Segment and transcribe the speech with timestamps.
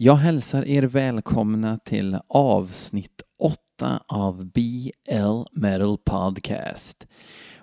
[0.00, 7.06] Jag hälsar er välkomna till avsnitt 8 av BL Metal Podcast.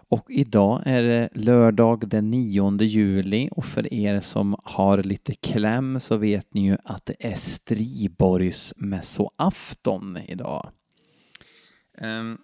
[0.10, 6.00] Och idag är det lördag den 9 juli och för er som har lite kläm
[6.00, 10.70] så vet ni ju att det är Striborgs mässoafton idag.
[12.02, 12.38] Um,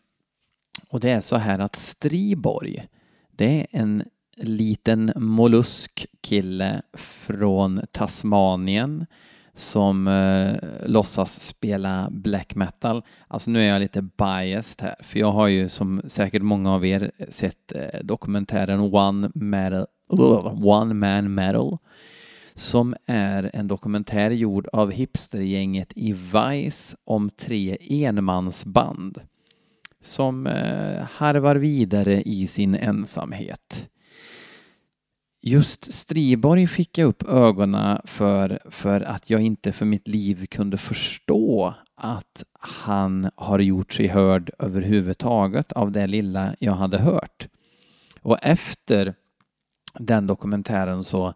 [0.89, 2.87] och det är så här att Striborg,
[3.31, 4.03] det är en
[4.37, 9.05] liten molluskkille från Tasmanien
[9.61, 10.53] som eh,
[10.85, 13.03] låtsas spela black metal.
[13.27, 16.85] Alltså nu är jag lite biased här, för jag har ju som säkert många av
[16.85, 19.85] er eh, sett eh, dokumentären One, metal,
[20.63, 21.77] One Man Metal
[22.55, 29.21] som är en dokumentär gjord av hipstergänget i Vice om tre enmansband
[29.99, 33.89] som eh, harvar vidare i sin ensamhet.
[35.43, 40.77] Just Striborg fick jag upp ögonen för, för att jag inte för mitt liv kunde
[40.77, 47.47] förstå att han har gjort sig hörd överhuvudtaget av det lilla jag hade hört.
[48.21, 49.13] Och efter
[49.99, 51.33] den dokumentären så,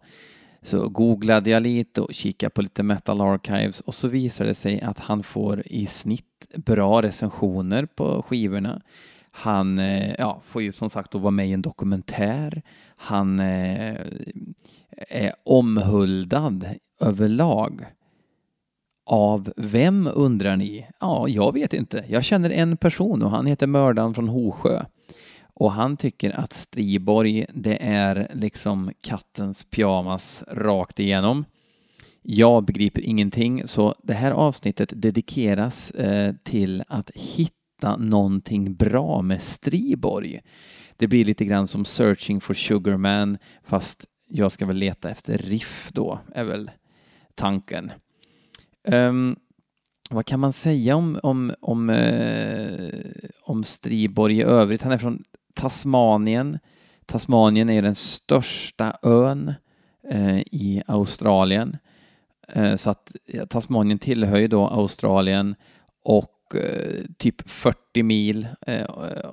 [0.62, 4.80] så googlade jag lite och kikade på lite Metal Archives och så visade det sig
[4.80, 8.82] att han får i snitt bra recensioner på skivorna.
[9.30, 12.62] Han eh, ja, får ju som sagt att vara med i en dokumentär.
[12.96, 13.96] Han eh,
[15.08, 16.66] är omhuldad
[17.00, 17.86] överlag.
[19.06, 20.86] Av vem undrar ni?
[21.00, 22.04] Ja, jag vet inte.
[22.08, 24.82] Jag känner en person och han heter mördaren från Hosjö.
[25.54, 31.44] Och han tycker att Striborg, det är liksom kattens pyjamas rakt igenom.
[32.22, 39.42] Jag begriper ingenting, så det här avsnittet dedikeras eh, till att hitta någonting bra med
[39.42, 40.40] Striborg.
[40.96, 45.90] Det blir lite grann som Searching for Sugarman, fast jag ska väl leta efter riff
[45.92, 46.70] då, är väl
[47.34, 47.92] tanken.
[48.88, 49.36] Um,
[50.10, 52.90] vad kan man säga om, om, om, uh,
[53.42, 54.82] om Striborg i övrigt?
[54.82, 55.22] Han är från
[55.54, 56.58] Tasmanien.
[57.06, 59.54] Tasmanien är den största ön
[60.12, 61.76] uh, i Australien.
[62.56, 63.16] Uh, så att
[63.48, 65.54] Tasmanien tillhör ju då Australien
[66.04, 68.86] och Eh, typ 40 mil eh,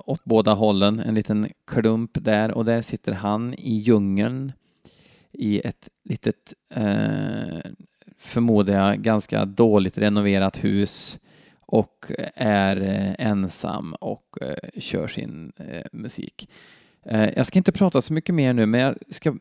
[0.06, 4.52] åt båda hållen, en liten klump där och där sitter han i djungeln
[5.32, 7.70] i ett litet, eh,
[8.18, 11.18] förmodar jag, ganska dåligt renoverat hus
[11.60, 16.48] och är eh, ensam och eh, kör sin eh, musik.
[17.02, 19.36] Eh, jag ska inte prata så mycket mer nu, men jag ska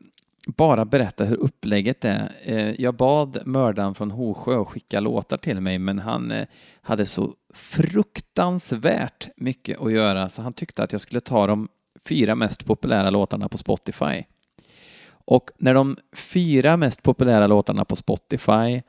[0.48, 2.32] bara berätta hur upplägget är.
[2.42, 6.34] Eh, jag bad mördaren från Hosjö att skicka låtar till mig, men han
[6.82, 11.68] hade så fruktansvärt mycket att göra, så han tyckte att jag skulle ta de
[12.06, 14.24] fyra mest populära låtarna på Spotify.
[15.26, 18.82] Och när de fyra mest populära låtarna på Spotify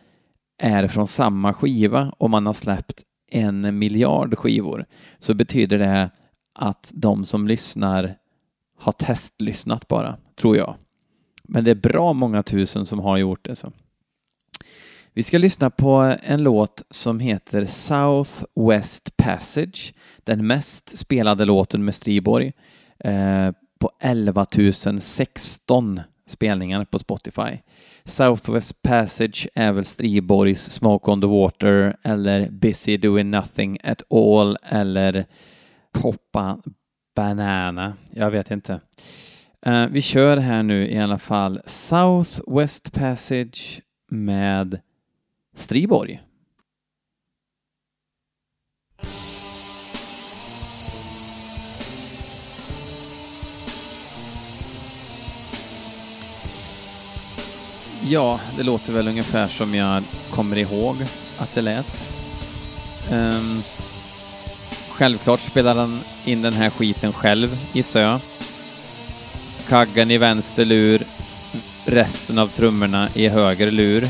[0.58, 4.86] är från samma skiva och man har släppt en miljard skivor
[5.18, 6.10] så betyder det
[6.54, 8.16] att de som lyssnar
[8.78, 10.74] har testlyssnat bara, tror jag.
[11.44, 13.56] Men det är bra många tusen som har gjort det.
[13.56, 13.72] Så.
[15.16, 19.94] Vi ska lyssna på en låt som heter South West Passage,
[20.24, 22.52] den mest spelade låten med Striborg
[22.98, 24.46] eh, på 11
[25.00, 27.58] 016 spelningar på Spotify.
[28.04, 34.56] Southwest Passage är väl Striborgs Smoke on the Water eller Busy Doing Nothing at All
[34.62, 35.24] eller
[35.92, 36.58] Poppa
[37.16, 37.94] Banana.
[38.10, 38.80] Jag vet inte.
[39.66, 44.80] Uh, vi kör här nu i alla fall South West Passage med
[45.54, 46.20] Striborg.
[58.08, 60.96] Ja, det låter väl ungefär som jag kommer ihåg
[61.38, 62.06] att det lät.
[63.12, 63.62] Um,
[64.88, 68.20] självklart spelar han in den här skiten själv, gissar jag.
[69.68, 71.02] Kaggen i vänster lur,
[71.86, 74.08] resten av trummorna i höger lur.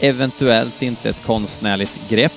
[0.00, 2.32] Eventuellt inte ett konstnärligt grepp.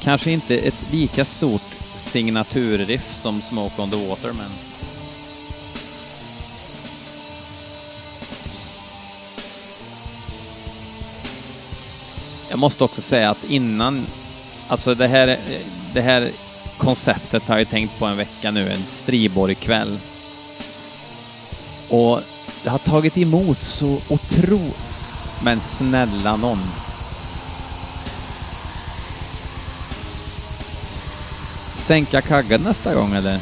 [0.00, 1.62] Kanske inte ett lika stort
[1.94, 4.50] signaturriff som Smoke on the Water, men
[12.50, 14.06] Jag måste också säga att innan
[14.72, 15.38] Alltså det här,
[15.94, 16.30] det här
[16.78, 19.98] konceptet har jag tänkt på en vecka nu, en Striborg-kväll.
[21.92, 22.20] Och
[22.64, 24.60] det har tagit emot så otro...
[25.44, 26.58] Men snälla någon.
[31.74, 33.40] Sänka kaggen nästa gång eller?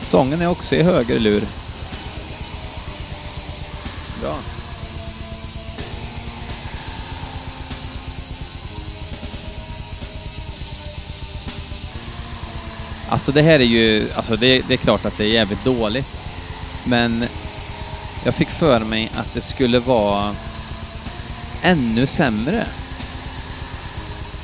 [0.00, 1.44] Sången är också i höger lur.
[13.10, 16.20] Alltså det här är ju, alltså det, det är klart att det är jävligt dåligt.
[16.84, 17.24] Men
[18.24, 20.34] jag fick för mig att det skulle vara
[21.62, 22.66] ännu sämre.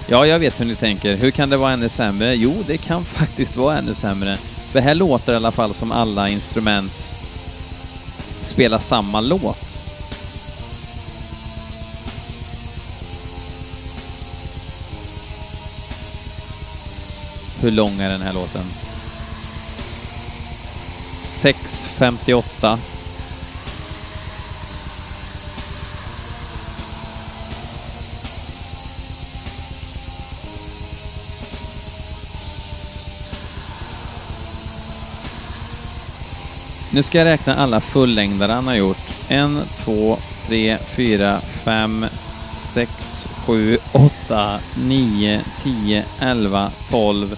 [0.09, 1.17] Ja, jag vet hur ni tänker.
[1.17, 2.35] Hur kan det vara ännu sämre?
[2.35, 4.39] Jo, det kan faktiskt vara ännu sämre.
[4.73, 7.11] Det här låter i alla fall som alla instrument
[8.43, 9.66] spelar samma låt.
[17.61, 18.65] Hur lång är den här låten?
[21.25, 22.79] 6.58.
[36.97, 38.99] Nu ska jag räkna alla fullängdare han har gjort.
[39.29, 42.07] En, två, tre, fyra, fem,
[42.61, 47.37] sex, 7, 8, 9, 10, 11, 12,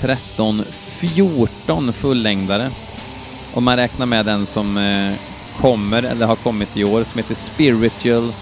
[0.00, 2.70] 13, 14 fullängdare.
[3.54, 5.14] Om man räknar med den som eh,
[5.60, 8.32] kommer, eller har kommit i år, som heter Spiritual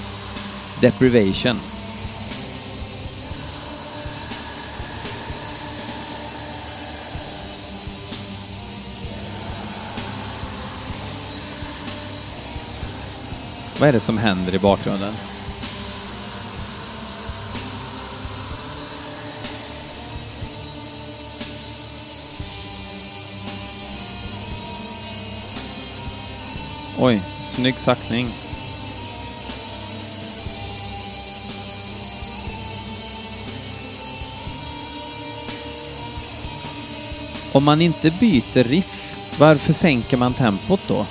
[0.80, 1.60] Deprivation.
[13.80, 15.14] Vad är det som händer i bakgrunden?
[27.00, 28.26] Oj, snygg sackning.
[37.52, 41.06] Om man inte byter riff, varför sänker man tempot då?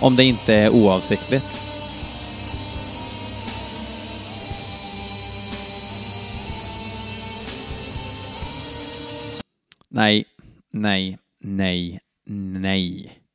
[0.00, 1.46] Om det inte är oavsiktligt.
[9.88, 10.24] Nej,
[10.72, 12.00] nej, nej,
[12.60, 13.25] nej.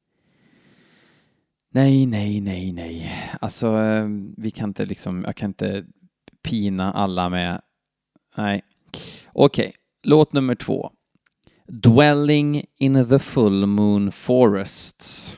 [1.73, 3.11] Nej, nej, nej, nej.
[3.41, 4.07] Alltså, eh,
[4.37, 5.85] vi kan inte liksom, jag kan inte
[6.43, 7.61] pina alla med...
[8.37, 8.63] Nej.
[9.33, 9.71] Okej, okay.
[10.03, 10.91] låt nummer två.
[11.67, 15.37] Dwelling in the full moon forests.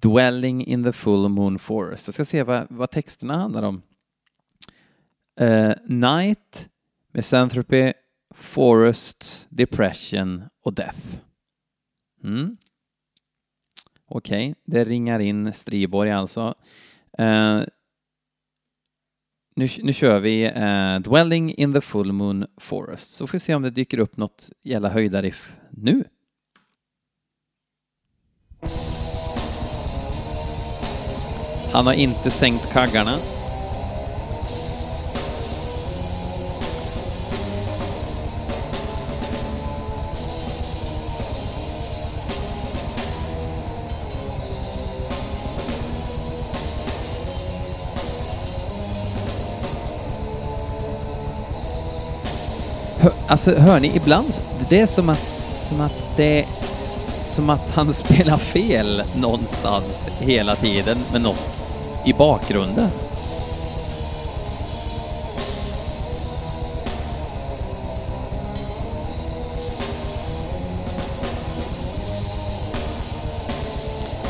[0.00, 2.06] Dwelling in the full moon forest.
[2.06, 3.82] Jag ska se vad, vad texterna handlar om.
[5.40, 6.68] Uh, night,
[7.12, 7.92] misanthropy,
[8.34, 11.18] forests, depression och death.
[12.24, 12.56] Mm.
[14.08, 14.54] Okej, okay.
[14.64, 16.54] det ringar in Striborg alltså.
[17.20, 17.62] Uh,
[19.56, 23.14] nu, nu kör vi uh, Dwelling in the full moon forest.
[23.14, 26.04] Så får vi se om det dyker upp något jävla höjdariff nu.
[31.72, 33.37] Han har inte sänkt kaggarna.
[53.28, 54.34] Alltså hör ni, ibland,
[54.68, 55.22] det är som att,
[55.56, 56.44] som att det
[57.18, 59.84] som att han spelar fel någonstans
[60.20, 61.64] hela tiden med något
[62.04, 62.90] i bakgrunden.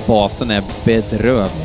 [0.06, 1.57] Basen är bedrövlig.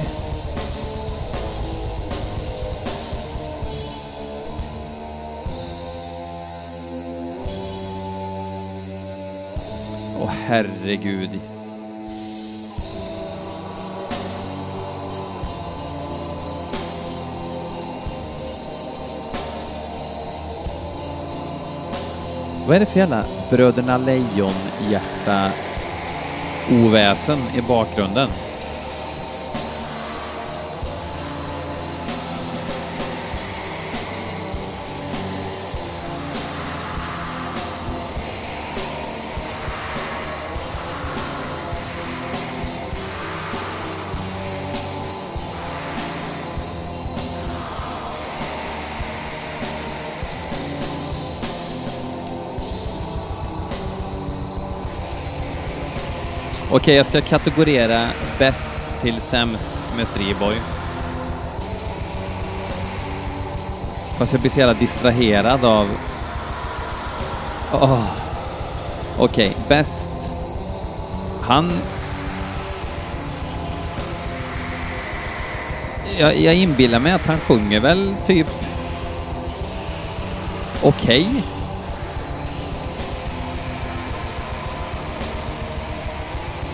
[10.53, 11.39] Herregud.
[22.67, 25.51] Vad är det för jävla Bröderna Lejon-hjärta
[26.71, 28.29] oväsen i bakgrunden?
[56.73, 58.07] Okej, okay, jag ska kategorera
[58.39, 60.55] bäst till sämst med Striboy.
[64.17, 65.87] Fast jag blir så jävla distraherad av...
[67.71, 68.05] Oh.
[69.17, 70.09] Okej, okay, bäst...
[71.41, 71.71] han...
[76.19, 78.47] Jag, jag inbillar mig att han sjunger väl typ
[80.81, 81.27] okej.
[81.27, 81.52] Okay.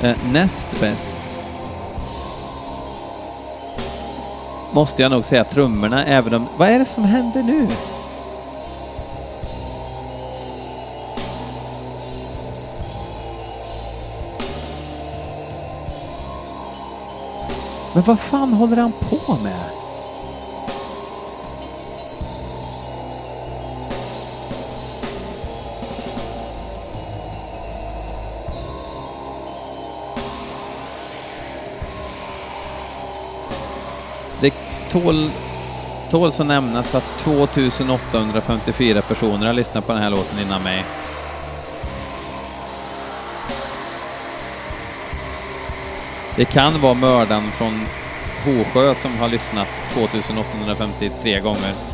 [0.01, 1.39] Eh, näst bäst
[4.72, 6.48] måste jag nog säga trummorna, även om...
[6.58, 7.68] Vad är det som händer nu?
[17.94, 19.70] Men vad fan håller han på med?
[34.91, 35.29] Tål,
[36.12, 40.86] tåls att nämnas att 2854 personer har lyssnat på den här låten innan mig.
[46.36, 47.86] Det kan vara mördaren från
[48.46, 51.88] Håsjö som har lyssnat 2853 gånger.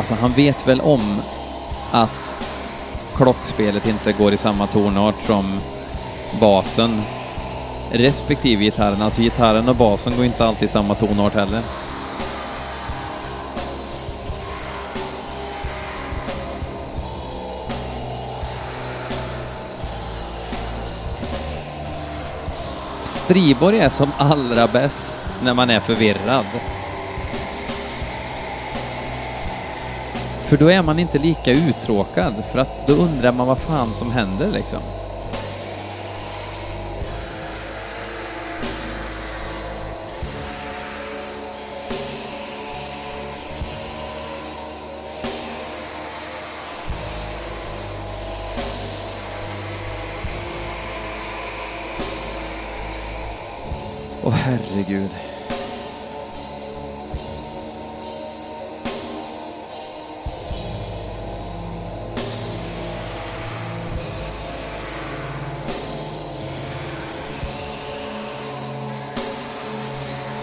[0.00, 1.22] Alltså han vet väl om
[1.90, 2.36] att
[3.16, 5.60] klockspelet inte går i samma tonart som
[6.40, 7.02] basen
[7.92, 9.02] respektive gitarren.
[9.02, 11.60] Alltså gitarren och basen går inte alltid i samma tonart heller.
[23.04, 26.46] Striborg är som allra bäst när man är förvirrad.
[30.50, 34.10] För då är man inte lika uttråkad, för att då undrar man vad fan som
[34.10, 34.78] händer liksom.
[54.24, 55.29] Åh herregud.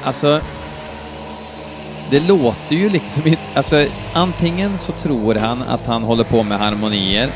[0.08, 0.42] Alltså,
[2.10, 3.42] det låter ju liksom inte...
[3.54, 7.30] Alltså, antingen så tror han att han håller på med harmonier,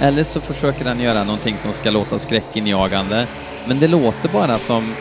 [0.00, 3.26] eller så försöker han göra någonting som ska låta skräckinjagande.
[3.66, 4.94] Men det låter bara som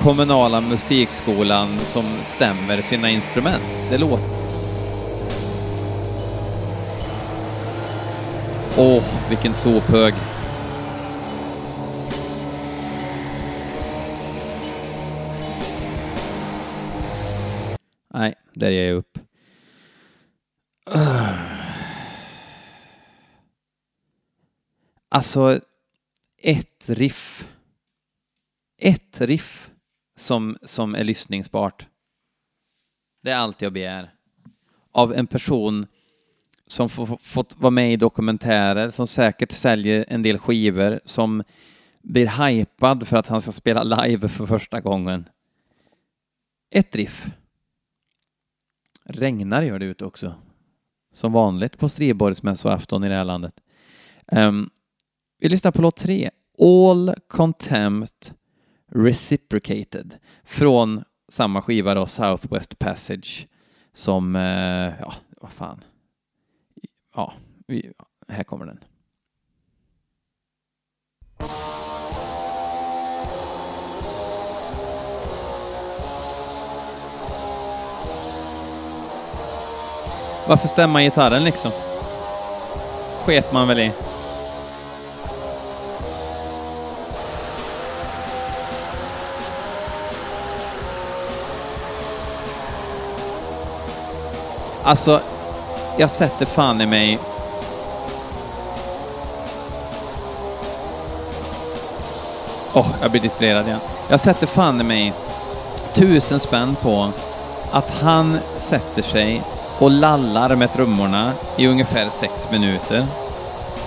[0.00, 3.62] kommunala musikskolan som stämmer sina instrument.
[3.90, 4.24] Det låter...
[8.76, 10.14] Åh, vilken sophög.
[18.58, 19.18] Där ger jag upp.
[25.08, 25.60] Alltså,
[26.38, 27.48] ett riff.
[28.78, 29.70] Ett riff
[30.16, 31.86] som, som är lyssningsbart.
[33.22, 34.14] Det är allt jag begär.
[34.92, 35.86] Av en person
[36.66, 36.88] som
[37.20, 41.42] fått vara med i dokumentärer, som säkert säljer en del skivor, som
[42.02, 45.28] blir hypad för att han ska spela live för första gången.
[46.70, 47.26] Ett riff.
[49.08, 50.34] Regnar gör det ute också.
[51.12, 53.54] Som vanligt på Striborgsmässoafton i det här landet.
[54.32, 54.70] Um,
[55.38, 56.30] vi lyssnar på låt tre.
[56.58, 58.34] All Contempt
[58.90, 63.46] Reciprocated från samma skiva då, Southwest Passage,
[63.92, 65.80] som, uh, ja, vad fan.
[67.14, 67.32] Ja,
[67.66, 67.92] vi,
[68.28, 68.78] här kommer den.
[80.48, 81.70] Varför stämma gitarren liksom?
[83.24, 83.92] Sket man väl i.
[94.84, 95.20] Alltså,
[95.96, 97.18] jag sätter fan i mig...
[102.72, 103.80] Åh, oh, jag blir distraherad igen.
[104.08, 105.12] Jag sätter fan i mig
[105.94, 107.10] tusen spänn på
[107.72, 109.42] att han sätter sig
[109.78, 113.06] och lallar med trummorna i ungefär sex minuter.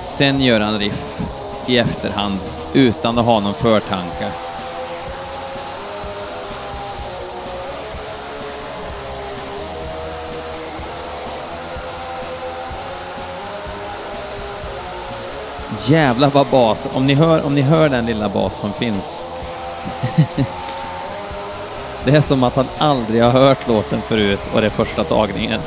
[0.05, 1.21] Sen gör han riff
[1.67, 2.39] i efterhand
[2.73, 4.27] utan att ha någon förtanke.
[15.87, 19.23] Jävlar vad bas, om ni hör, om ni hör den lilla bas som finns
[22.05, 25.59] Det är som att han aldrig har hört låten förut och det är första tagningen.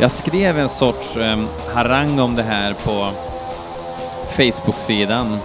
[0.00, 1.38] Jag skrev en sorts eh,
[1.74, 3.10] harang om det här på
[4.36, 5.38] Facebook-sidan.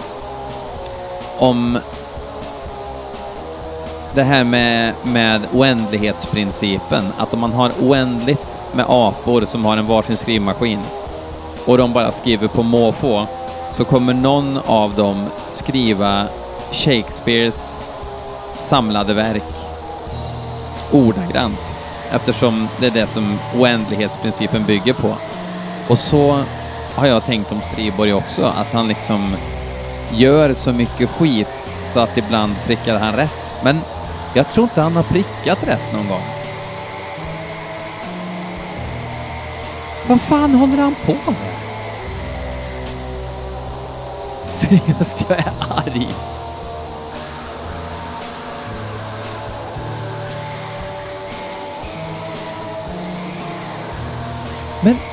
[1.38, 1.80] Om
[4.16, 7.04] det här med, med oändlighetsprincipen.
[7.18, 10.80] Att om man har oändligt med apor som har en varsin skrivmaskin
[11.66, 13.26] och de bara skriver på måfå
[13.72, 16.26] så kommer någon av dem skriva
[16.72, 17.78] Shakespeares
[18.58, 19.44] samlade verk
[20.92, 21.83] ordagrant
[22.14, 25.16] eftersom det är det som oändlighetsprincipen bygger på.
[25.88, 26.44] Och så
[26.96, 29.36] har jag tänkt om Striborg också, att han liksom
[30.12, 33.56] gör så mycket skit så att ibland prickar han rätt.
[33.64, 33.80] Men
[34.34, 36.24] jag tror inte han har prickat rätt någon gång.
[40.08, 41.54] Vad fan håller han på med?
[44.52, 46.08] Seriöst, jag är arg.
[54.84, 55.13] Men...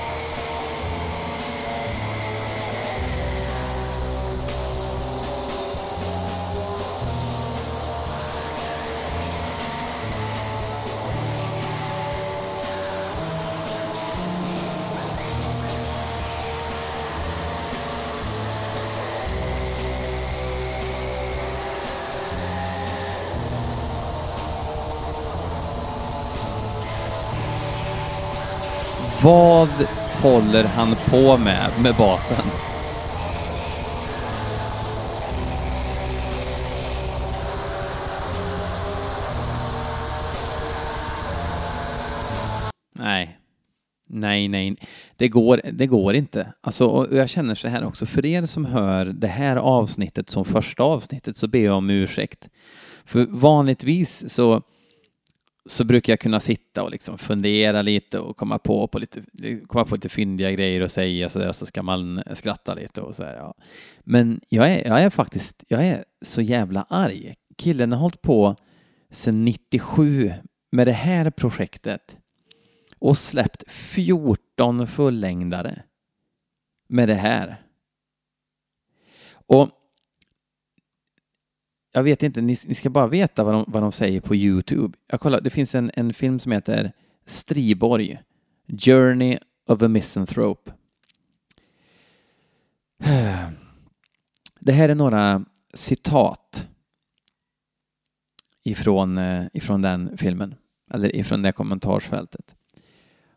[29.24, 29.68] Vad
[30.22, 32.44] håller han på med med basen?
[42.92, 43.38] Nej.
[44.08, 44.76] Nej, nej.
[45.16, 46.52] Det går, det går inte.
[46.60, 50.44] Alltså, och jag känner så här också, för er som hör det här avsnittet som
[50.44, 52.48] första avsnittet så ber jag om ursäkt.
[53.04, 54.62] För vanligtvis så
[55.70, 59.22] så brukar jag kunna sitta och liksom fundera lite och komma på, på lite,
[59.66, 63.16] komma på lite fyndiga grejer och säga så där, så ska man skratta lite och
[63.16, 63.54] så här, ja.
[64.00, 67.34] Men jag är, jag är faktiskt, jag är så jävla arg.
[67.56, 68.56] Killen har hållit på
[69.10, 70.32] sedan 97
[70.72, 72.16] med det här projektet
[72.98, 75.82] och släppt 14 fullängdare
[76.88, 77.62] med det här.
[79.32, 79.70] Och
[81.92, 84.98] jag vet inte, ni, ni, ska bara veta vad de, vad de säger på YouTube.
[85.06, 86.92] Jag kollar, det finns en, en film som heter
[87.26, 88.20] Striborg,
[88.66, 90.72] Journey of a Misanthrope.
[94.62, 96.68] Det här är några citat
[98.62, 100.54] ifrån, eh, ifrån den filmen,
[100.90, 102.54] eller ifrån det kommentarsfältet.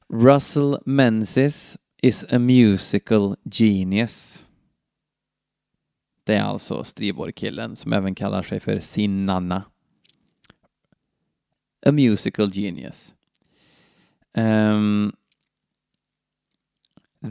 [0.09, 4.45] Russell Menzies is a musical genius.
[6.23, 9.63] Det är alltså Striborg-killen som även kallar sig för sin Nanna.
[11.85, 13.15] A musical genius.
[14.37, 15.13] Um,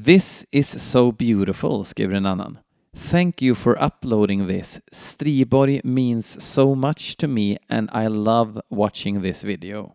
[0.05, 2.59] This is so beautiful, skriver en annan.
[2.97, 4.81] Thank you for uploading this.
[4.93, 9.93] Striborg means so much to me and I love watching this video.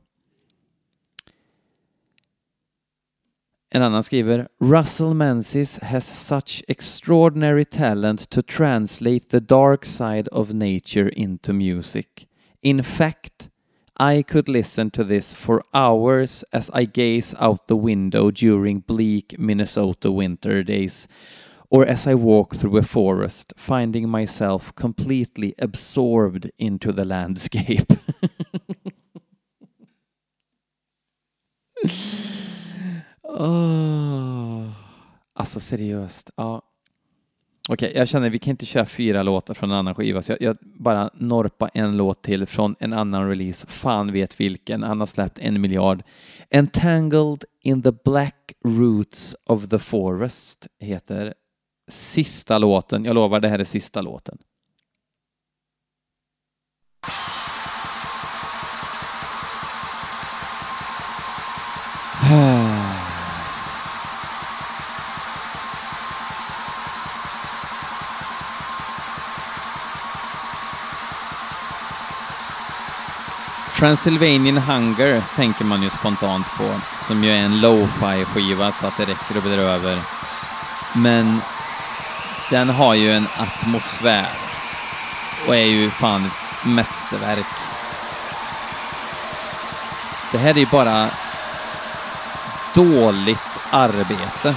[3.70, 10.54] En annan skriver Russell Menzies has such extraordinary talent to translate the dark side of
[10.54, 12.28] nature into music.
[12.62, 13.50] In fact,
[13.98, 19.38] I could listen to this for hours as I gaze out the window during bleak
[19.38, 21.08] Minnesota winter days,
[21.70, 27.92] or as I walk through a forest, finding myself completely absorbed into the landscape.
[33.28, 34.70] Oh.
[35.34, 36.30] Alltså seriöst.
[36.36, 36.62] Ja.
[37.70, 40.22] Okej, okay, jag känner att vi kan inte köra fyra låtar från en annan skiva,
[40.22, 43.68] så jag, jag, bara norpa en låt till från en annan release.
[43.68, 44.84] Fan vet vilken.
[44.84, 46.04] Han har släppt en miljard.
[46.50, 51.34] Entangled in the black roots of the forest heter
[51.88, 53.06] sista låten.
[53.06, 54.38] Jag lovar, det här är sista låten.
[73.78, 78.98] Transylvanian Hunger tänker man ju spontant på, som ju är en lo-fi skiva så att
[78.98, 80.00] det räcker och blir över.
[80.96, 81.42] Men
[82.50, 84.28] den har ju en atmosfär
[85.48, 87.46] och är ju fan ett mästerverk.
[90.32, 91.10] Det här är ju bara
[92.76, 94.56] dåligt arbete.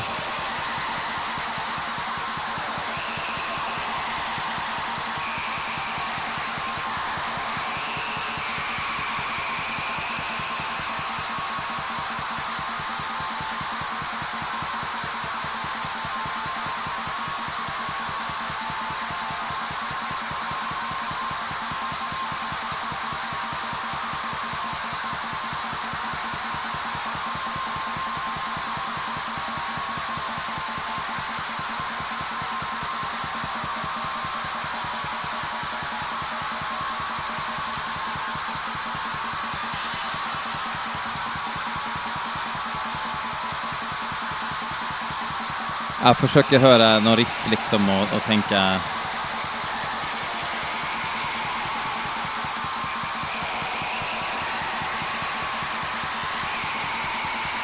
[46.03, 48.81] Jag försöker höra någon riff liksom och, och tänka...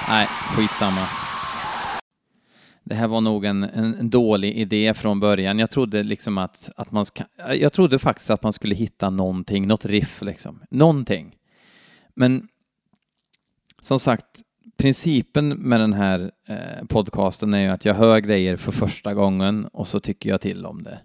[0.08, 1.06] Nej, skitsamma.
[2.84, 5.58] Det här var nog en, en dålig idé från början.
[5.58, 9.66] Jag trodde liksom att, att man ska, Jag trodde faktiskt att man skulle hitta någonting,
[9.66, 10.62] något riff liksom.
[10.70, 11.34] Någonting.
[12.14, 12.48] Men
[13.80, 14.42] som sagt,
[14.76, 19.66] principen med den här eh, podcasten är ju att jag hör grejer för första gången
[19.66, 20.98] och så tycker jag till om det.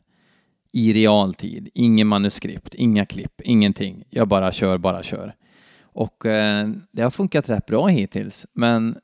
[0.74, 4.04] I realtid, inget manuskript, inga klipp, ingenting.
[4.10, 5.36] Jag bara kör, bara kör.
[5.82, 8.98] Och eh, det har funkat rätt bra hittills, men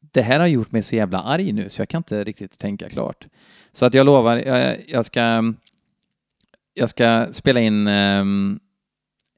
[0.00, 2.88] det här har gjort mig så jävla arg nu så jag kan inte riktigt tänka
[2.88, 3.26] klart.
[3.72, 5.54] Så att jag lovar, jag, jag ska
[6.74, 8.24] jag ska spela in eh,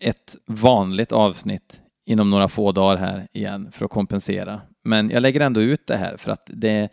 [0.00, 4.61] ett vanligt avsnitt inom några få dagar här igen för att kompensera.
[4.83, 6.88] Men jag lägger ändå ut det här för att det,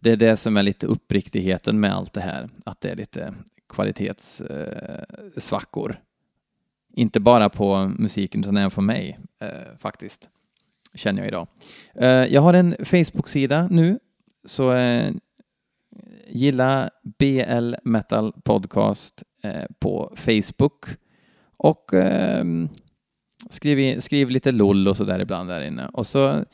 [0.00, 3.34] det är det som är lite uppriktigheten med allt det här, att det är lite
[3.68, 5.90] kvalitetssvackor.
[5.90, 5.96] Eh,
[6.94, 10.28] Inte bara på musiken utan även på mig eh, faktiskt,
[10.94, 11.46] känner jag idag.
[11.94, 13.98] Eh, jag har en Facebook-sida nu,
[14.44, 15.12] så eh,
[16.28, 20.84] gilla BL Metal Podcast eh, på Facebook
[21.56, 22.68] och ehm,
[23.50, 25.86] skriv, skriv lite LOL och så där ibland där inne.
[25.86, 26.44] Och så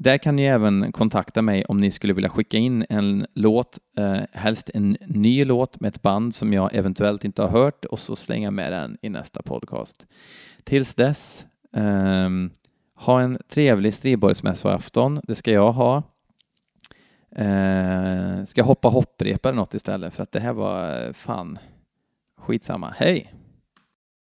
[0.00, 4.20] där kan ni även kontakta mig om ni skulle vilja skicka in en låt, eh,
[4.32, 8.16] helst en ny låt med ett band som jag eventuellt inte har hört och så
[8.16, 10.06] slänga med den i nästa podcast.
[10.64, 12.28] Tills dess, eh,
[12.94, 15.20] ha en trevlig Striborgsmässoafton.
[15.22, 16.02] Det ska jag ha.
[17.36, 21.58] Eh, ska hoppa hopprep eller något istället för att det här var eh, fan
[22.38, 22.94] skitsamma.
[22.96, 23.34] Hej!